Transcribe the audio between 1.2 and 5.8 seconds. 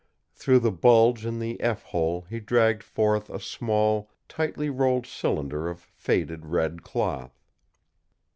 in the F hole he dragged forth a small, tightly rolled cylinder of